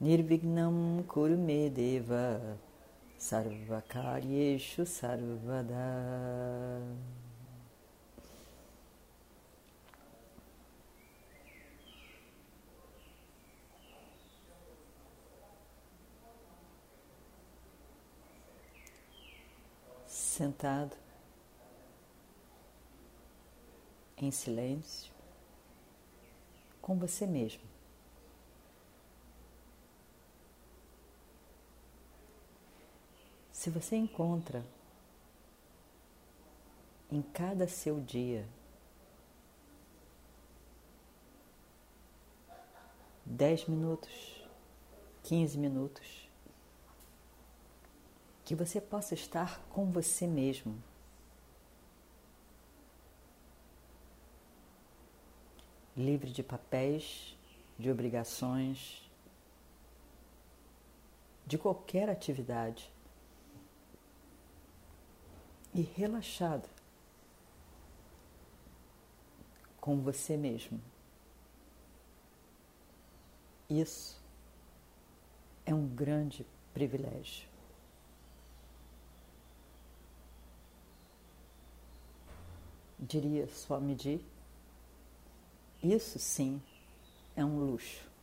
[0.00, 2.58] Nirvignam Kurume Deva
[3.16, 5.74] Sarvakaryeshu Sarvada
[20.06, 20.96] Sentado
[24.16, 25.12] em silêncio
[26.82, 27.73] com você mesmo.
[33.64, 34.62] Se você encontra
[37.10, 38.46] em cada seu dia
[43.24, 44.46] dez minutos,
[45.22, 46.28] quinze minutos,
[48.44, 50.76] que você possa estar com você mesmo.
[55.96, 57.34] Livre de papéis,
[57.78, 59.10] de obrigações,
[61.46, 62.92] de qualquer atividade
[65.74, 66.68] e relaxado
[69.80, 70.80] com você mesmo.
[73.68, 74.22] Isso
[75.66, 77.48] é um grande privilégio.
[82.98, 83.48] Diria
[83.80, 84.24] medir.
[85.82, 86.62] Isso sim
[87.36, 88.13] é um luxo.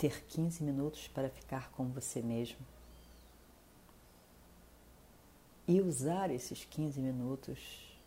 [0.00, 2.56] Ter 15 minutos para ficar com você mesmo
[5.68, 8.00] e usar esses 15 minutos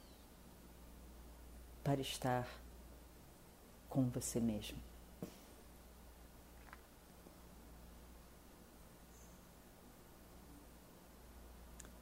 [1.83, 2.47] para estar
[3.87, 4.79] com você mesmo.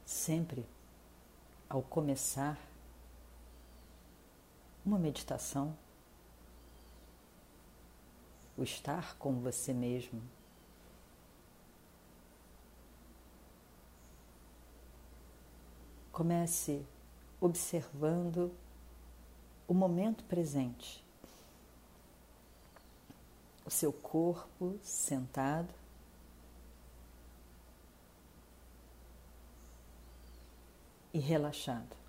[0.06, 0.66] Sempre
[1.68, 2.58] ao começar
[4.86, 5.76] uma meditação,
[8.58, 10.22] o estar com você mesmo.
[16.12, 16.86] Comece
[17.40, 18.52] observando
[19.68, 21.04] o momento presente,
[23.66, 25.74] o seu corpo sentado.
[31.14, 32.01] E relaxado.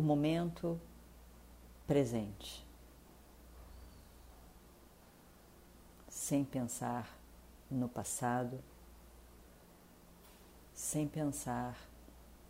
[0.00, 0.80] O momento
[1.86, 2.66] presente,
[6.08, 7.14] sem pensar
[7.70, 8.58] no passado,
[10.72, 11.76] sem pensar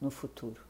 [0.01, 0.63] no futuro.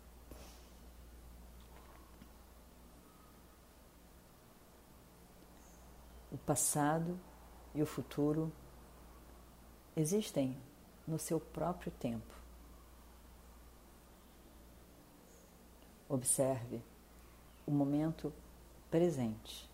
[6.32, 7.20] O passado
[7.74, 8.50] e o futuro
[9.94, 10.56] existem
[11.06, 12.39] no seu próprio tempo.
[16.10, 16.82] Observe
[17.64, 18.32] o momento
[18.90, 19.70] presente.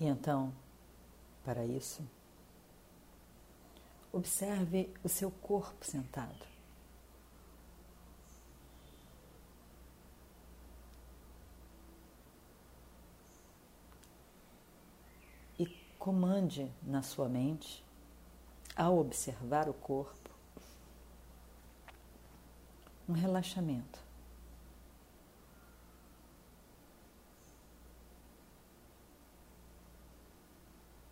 [0.00, 0.52] E então,
[1.44, 2.02] para isso,
[4.12, 6.44] observe o seu corpo sentado.
[15.56, 17.88] E comande na sua mente
[18.80, 20.30] ao observar o corpo,
[23.06, 23.98] um relaxamento.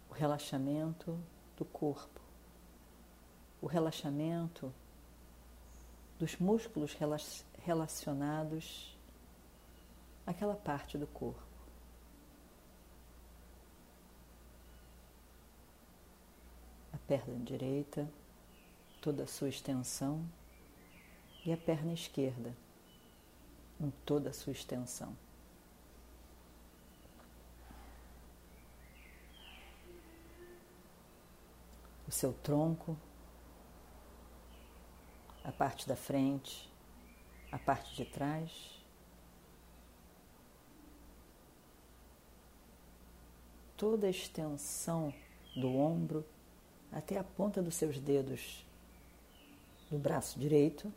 [0.09, 1.21] O relaxamento
[1.59, 2.23] do corpo,
[3.61, 4.73] o relaxamento
[6.19, 6.97] dos músculos
[7.59, 8.97] relacionados
[10.27, 11.48] àquela parte do corpo.
[17.09, 18.07] Perna direita,
[19.01, 20.23] toda a sua extensão,
[21.45, 22.55] e a perna esquerda,
[23.81, 25.17] em toda a sua extensão.
[32.07, 32.97] O seu tronco,
[35.43, 36.71] a parte da frente,
[37.51, 38.83] a parte de trás,
[43.77, 45.15] toda a extensão
[45.57, 46.25] do ombro
[46.93, 48.65] até a ponta dos seus dedos
[49.91, 50.93] do braço direito.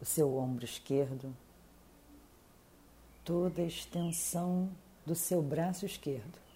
[0.00, 1.34] O seu ombro esquerdo,
[3.24, 4.70] toda a extensão
[5.04, 6.48] do seu braço esquerdo.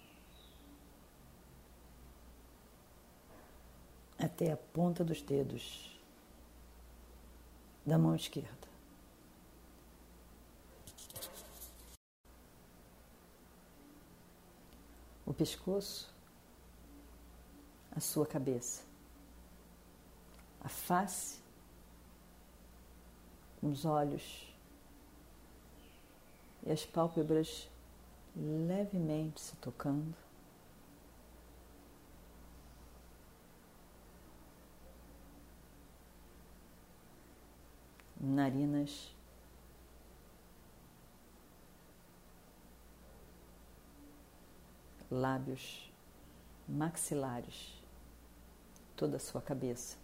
[4.23, 5.99] até a ponta dos dedos
[7.85, 8.72] da mão esquerda.
[15.33, 16.13] O pescoço,
[17.91, 18.83] a sua cabeça,
[20.63, 21.39] a face,
[23.59, 24.47] os olhos
[26.61, 27.67] e as pálpebras
[28.35, 30.13] levemente se tocando.
[38.21, 39.15] narinas,
[45.09, 45.91] lábios,
[46.67, 47.73] maxilares,
[48.95, 49.97] toda a sua cabeça,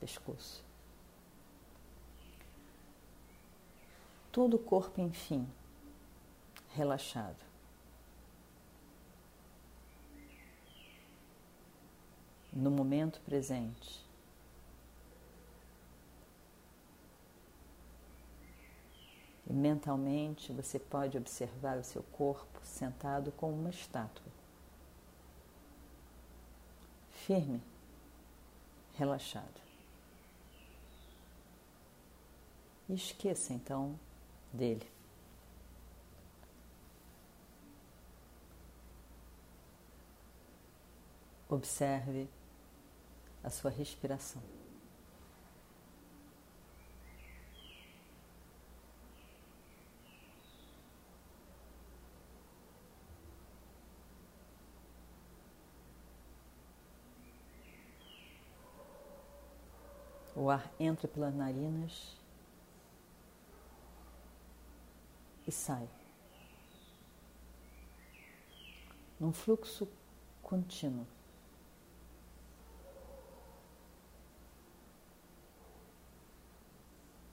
[0.00, 0.64] pescoço.
[4.30, 5.46] Todo o corpo, enfim,
[6.74, 7.44] relaxado.
[12.52, 14.07] No momento presente.
[19.48, 24.30] E mentalmente você pode observar o seu corpo sentado como uma estátua.
[27.10, 27.62] Firme,
[28.94, 29.60] relaxado.
[32.88, 33.98] E esqueça então
[34.52, 34.86] dele.
[41.48, 42.28] Observe
[43.42, 44.42] a sua respiração.
[60.48, 62.16] O ar entra pelas narinas
[65.46, 65.86] e sai.
[69.20, 69.86] Num fluxo
[70.42, 71.06] contínuo.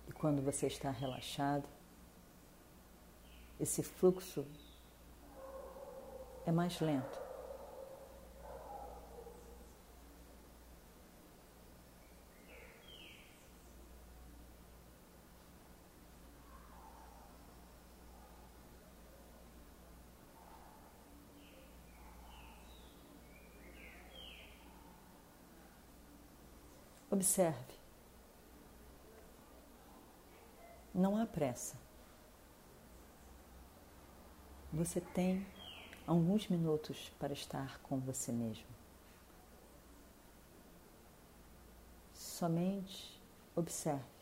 [0.10, 1.70] E quando você está relaxado,
[3.58, 4.46] esse fluxo
[6.46, 7.25] é mais lento.
[27.16, 27.74] Observe.
[30.94, 31.78] Não há pressa.
[34.74, 35.48] Você tem
[36.06, 38.68] alguns minutos para estar com você mesmo.
[42.14, 43.18] Somente
[43.56, 44.15] observe.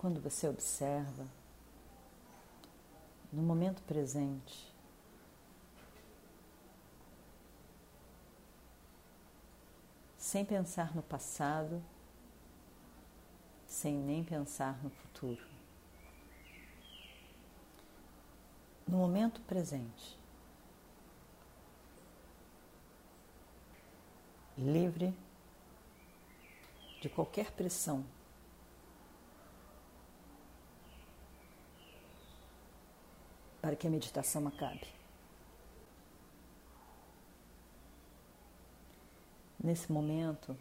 [0.00, 1.26] Quando você observa,
[3.30, 4.72] no momento presente,
[10.16, 11.82] sem pensar no passado,
[13.66, 15.46] sem nem pensar no futuro.
[18.88, 20.18] No momento presente,
[24.56, 25.14] livre
[27.02, 28.02] de qualquer pressão
[33.60, 34.86] para que a meditação acabe.
[39.62, 40.56] Nesse momento,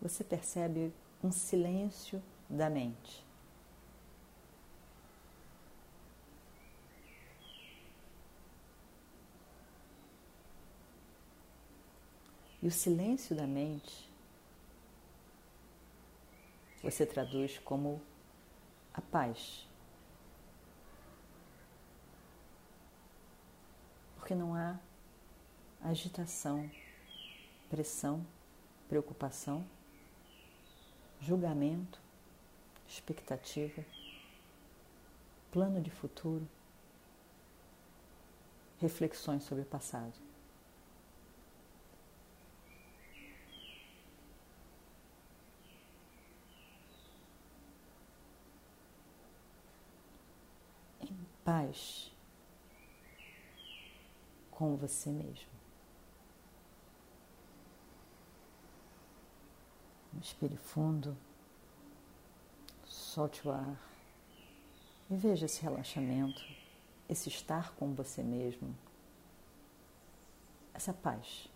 [0.00, 0.92] você percebe
[1.24, 3.26] um silêncio da mente.
[12.62, 14.08] E o silêncio da mente
[16.82, 18.00] você traduz como
[18.98, 19.66] a paz.
[24.16, 24.76] Porque não há
[25.82, 26.68] agitação,
[27.70, 28.26] pressão,
[28.88, 29.64] preocupação,
[31.20, 32.00] julgamento,
[32.86, 33.84] expectativa,
[35.52, 36.46] plano de futuro,
[38.80, 40.27] reflexões sobre o passado.
[51.68, 52.10] Paz
[54.50, 55.48] com você mesmo.
[60.14, 61.16] Inspire fundo,
[62.84, 63.76] solte o ar
[65.08, 66.44] e veja esse relaxamento,
[67.08, 68.76] esse estar com você mesmo,
[70.74, 71.48] essa paz.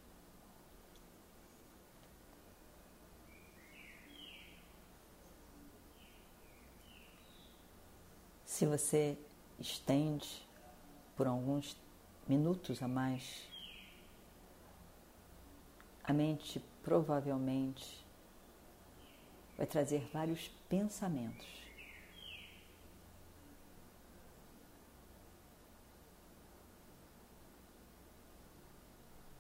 [8.45, 9.19] Se você
[9.63, 10.47] estende
[11.17, 11.77] por alguns
[12.27, 13.49] minutos a mais,
[16.03, 18.05] a mente provavelmente
[19.57, 21.47] vai trazer vários pensamentos.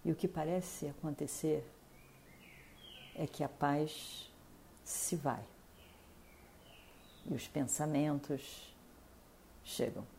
[0.04, 1.64] E o que parece acontecer
[3.14, 4.30] é que a paz
[4.84, 5.44] se vai
[7.24, 8.74] e os pensamentos
[9.64, 10.11] chegam.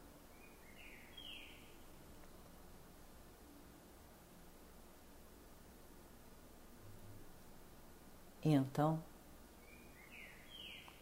[8.43, 9.01] E então,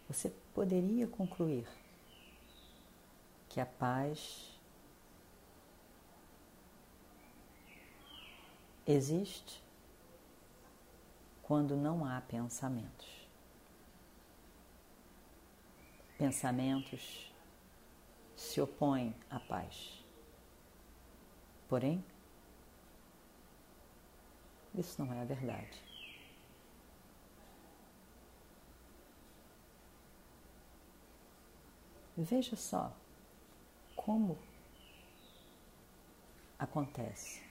[0.08, 1.68] você poderia concluir
[3.50, 4.60] que a paz
[8.86, 9.62] existe
[11.42, 13.28] quando não há pensamentos.
[16.18, 17.34] Pensamentos
[18.36, 20.06] se opõem à paz.
[21.68, 22.04] Porém,
[24.76, 25.91] isso não é a verdade.
[32.18, 32.94] Veja só
[33.96, 34.38] como
[36.60, 37.42] acontece.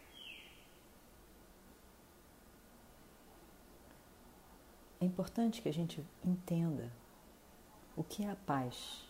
[5.01, 6.93] É importante que a gente entenda
[7.97, 9.09] o que é a paz.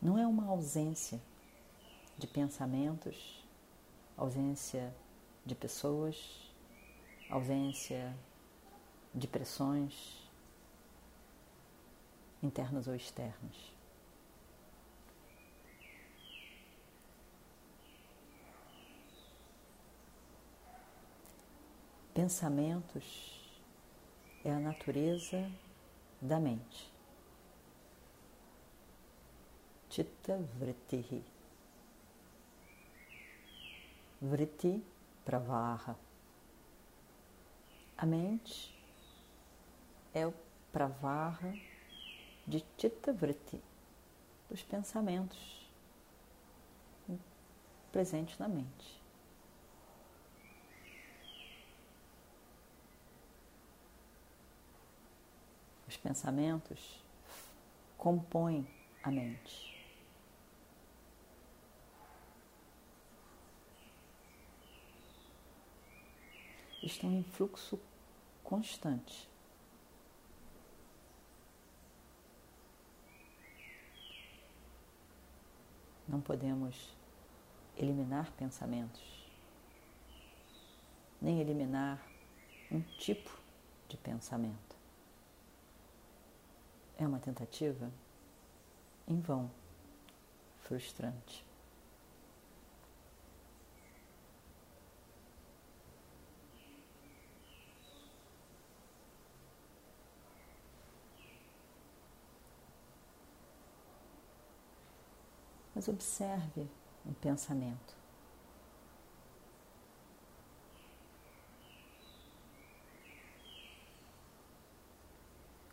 [0.00, 1.20] Não é uma ausência
[2.16, 3.44] de pensamentos,
[4.16, 4.94] ausência
[5.44, 6.52] de pessoas,
[7.28, 8.16] ausência
[9.12, 10.27] de pressões
[12.42, 13.72] internas ou externas.
[22.14, 23.38] Pensamentos
[24.44, 25.50] é a natureza
[26.20, 26.92] da mente.
[29.88, 31.24] Chitta Vritti.
[34.20, 34.82] Vritti
[35.24, 35.96] Pravaha.
[37.96, 38.76] A mente
[40.12, 40.34] é o
[40.72, 41.52] Pravaha
[42.48, 43.62] de Chitta Vritti,
[44.48, 45.68] dos pensamentos
[47.92, 49.02] presentes na mente.
[55.86, 57.04] Os pensamentos
[57.98, 58.66] compõem
[59.02, 59.76] a mente.
[66.82, 67.78] Estão em fluxo
[68.42, 69.28] constante.
[76.08, 76.96] Não podemos
[77.76, 79.28] eliminar pensamentos,
[81.20, 82.00] nem eliminar
[82.72, 83.30] um tipo
[83.88, 84.76] de pensamento.
[86.96, 87.90] É uma tentativa
[89.06, 89.50] em vão,
[90.62, 91.47] frustrante.
[105.78, 106.68] Mas observe
[107.06, 107.96] um pensamento.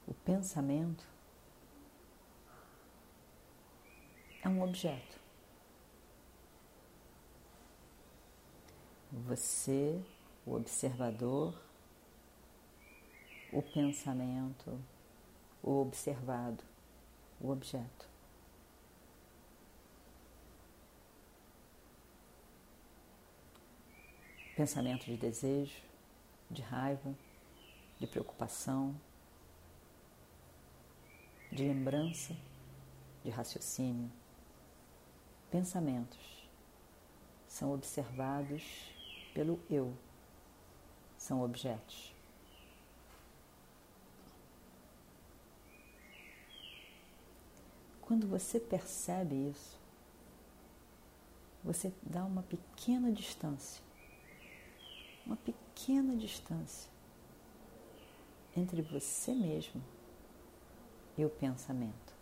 [0.06, 1.04] O pensamento
[4.44, 5.20] é um objeto.
[9.12, 10.00] Você,
[10.46, 11.60] o observador,
[13.52, 14.80] o pensamento,
[15.64, 16.64] o observado,
[17.42, 18.15] o objeto.
[24.56, 25.84] Pensamento de desejo,
[26.50, 27.14] de raiva,
[28.00, 28.96] de preocupação,
[31.52, 32.36] de lembrança,
[33.24, 34.10] de raciocínio.
[35.52, 36.48] Pensamentos
[37.48, 38.94] são observados
[39.34, 39.94] pelo eu,
[41.18, 42.14] são objetos.
[48.02, 49.78] Quando você percebe isso,
[51.64, 53.85] você dá uma pequena distância
[55.26, 56.90] uma pequena distância
[58.56, 59.82] entre você mesmo
[61.18, 62.14] e o pensamento.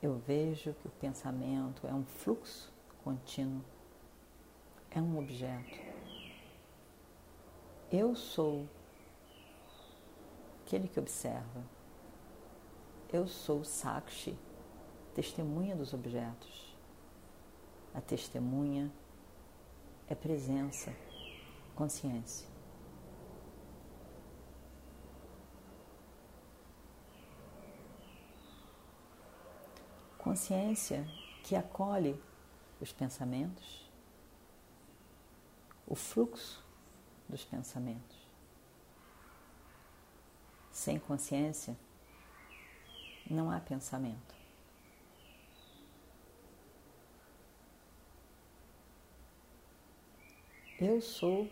[0.00, 3.64] Eu vejo que o pensamento é um fluxo contínuo,
[4.90, 5.76] é um objeto.
[7.90, 8.68] Eu sou
[10.62, 11.64] aquele que observa.
[13.10, 14.38] Eu sou Sakshi,
[15.14, 16.67] testemunha dos objetos.
[17.98, 18.92] A testemunha
[20.06, 20.94] é presença,
[21.74, 22.46] consciência.
[30.16, 31.04] Consciência
[31.42, 32.16] que acolhe
[32.80, 33.90] os pensamentos,
[35.84, 36.64] o fluxo
[37.28, 38.16] dos pensamentos.
[40.70, 41.76] Sem consciência,
[43.28, 44.37] não há pensamento.
[50.80, 51.50] Eu sou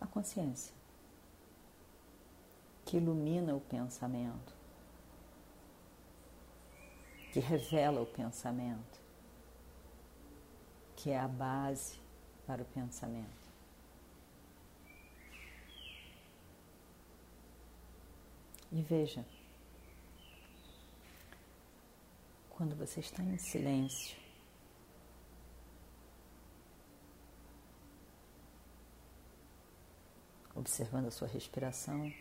[0.00, 0.74] a consciência
[2.86, 4.54] que ilumina o pensamento,
[7.30, 8.98] que revela o pensamento,
[10.96, 12.00] que é a base
[12.46, 13.46] para o pensamento.
[18.72, 19.26] E veja,
[22.48, 24.25] quando você está em silêncio,
[30.56, 32.12] observando a sua respiração,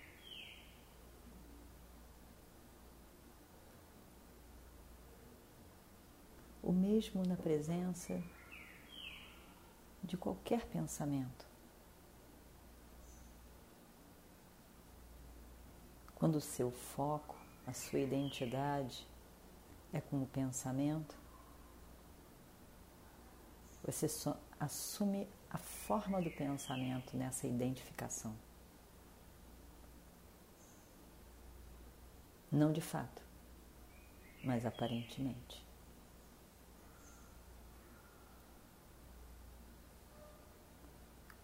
[6.61, 8.21] o mesmo na presença
[10.03, 11.45] de qualquer pensamento.
[16.15, 19.07] Quando o seu foco, a sua identidade
[19.93, 21.15] é com o pensamento,
[23.83, 24.07] você
[24.59, 28.35] assume a forma do pensamento nessa identificação.
[32.51, 33.21] Não de fato,
[34.43, 35.65] mas aparentemente.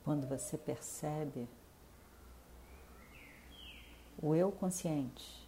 [0.04, 1.48] Quando você percebe
[4.22, 5.48] o eu consciente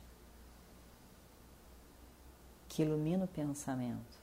[2.70, 4.18] que ilumina o pensamento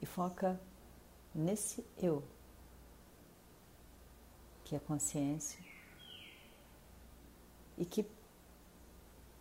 [0.00, 0.58] e foca
[1.34, 2.22] nesse eu,
[4.64, 5.58] que é consciência,
[7.76, 8.06] e que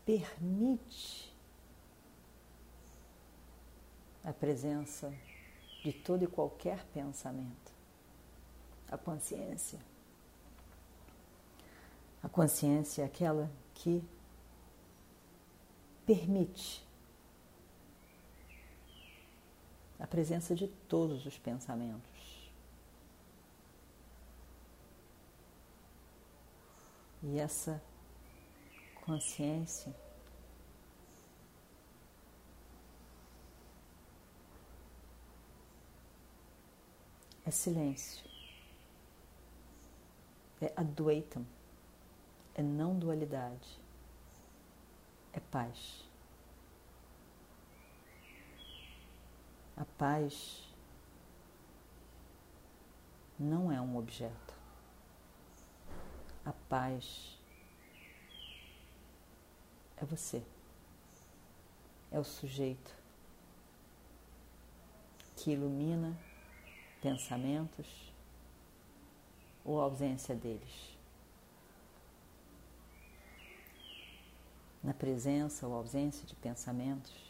[0.05, 1.33] permite
[4.23, 5.13] a presença
[5.83, 7.73] de todo e qualquer pensamento.
[8.89, 9.79] A consciência
[12.21, 14.03] a consciência é aquela que
[16.05, 16.85] permite
[19.97, 22.51] a presença de todos os pensamentos.
[27.21, 27.81] E essa
[29.05, 29.93] consciência
[37.45, 38.23] é silêncio,
[40.61, 41.45] é Advaitam
[42.59, 43.79] é não dualidade,
[45.31, 46.03] é paz.
[49.77, 50.67] A paz
[53.37, 54.53] não é um objeto.
[56.43, 57.37] A paz
[59.97, 60.41] é você,
[62.11, 62.95] é o sujeito
[65.35, 66.17] que ilumina
[67.01, 68.11] pensamentos
[69.63, 70.97] ou ausência deles.
[74.83, 77.28] na presença ou ausência de pensamentos.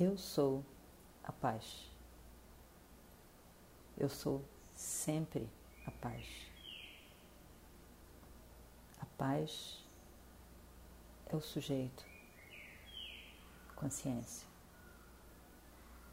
[0.00, 0.64] Eu sou
[1.22, 1.86] a paz.
[3.98, 4.42] Eu sou
[4.74, 5.46] sempre
[5.84, 6.24] a paz.
[8.98, 9.84] A paz
[11.26, 12.04] é o sujeito,
[13.76, 14.48] consciência,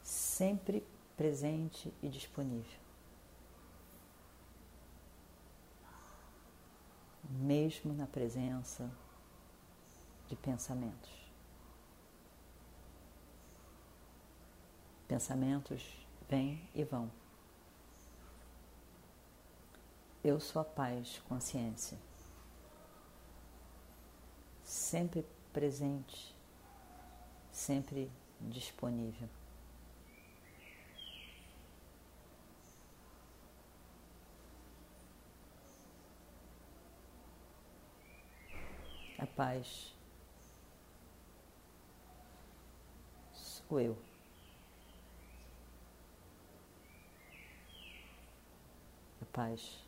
[0.02, 2.88] sempre presente e disponível.
[7.30, 8.90] mesmo na presença
[10.28, 11.17] de pensamentos.
[15.08, 17.10] Pensamentos vêm e vão.
[20.22, 21.96] Eu sou a paz, consciência,
[24.62, 26.36] sempre presente,
[27.50, 29.28] sempre disponível.
[39.18, 39.94] A paz
[43.32, 44.07] sou eu.
[49.38, 49.86] Paz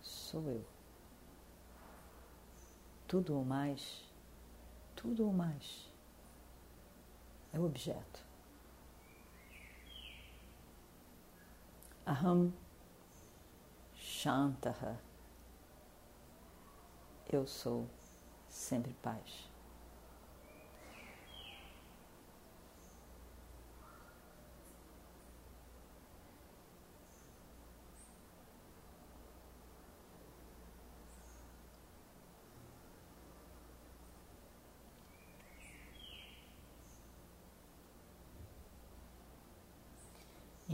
[0.00, 0.64] sou eu.
[3.06, 4.02] Tudo ou mais,
[4.96, 5.92] tudo ou mais
[7.52, 8.24] é o objeto.
[12.06, 12.50] Aham
[13.94, 14.98] Shantaha.
[17.30, 17.86] Eu sou
[18.48, 19.51] sempre paz.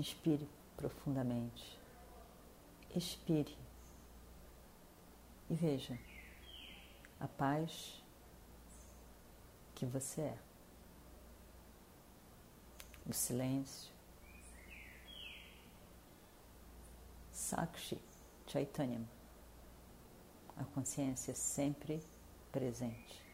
[0.09, 1.79] Inspire profundamente.
[2.97, 3.55] Expire
[5.51, 5.99] e veja
[7.21, 8.03] a paz
[9.75, 10.39] que você é.
[13.07, 13.93] O silêncio.
[17.31, 18.01] Sakshi
[18.47, 19.07] Chaitanyam.
[20.57, 22.03] A consciência sempre
[22.51, 23.28] presente.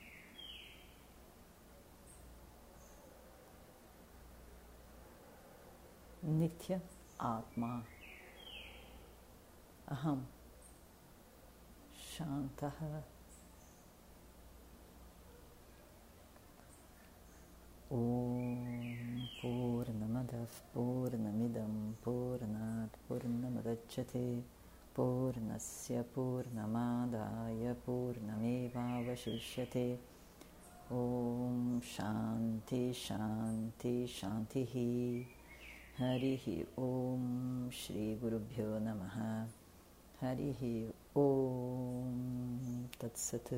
[6.25, 6.81] नित्य
[7.21, 7.85] आत्मा।
[9.89, 10.25] अहं
[12.15, 13.03] शान्तः।
[17.93, 24.45] ॐ पूर्णमदः पूर्णमिदं पूर्णात् पूर्णमगच्छते
[24.97, 30.01] पूर्णस्य पूर्णमादाय पूर्णमेवावशिष्यते।
[30.93, 35.44] ॐ शान्ति शान्ति शान्तिः।
[35.99, 39.19] हरिः ॐ श्रीगुरुभ्यो नमः।
[40.21, 43.55] हरिः ॐ तत्सत्।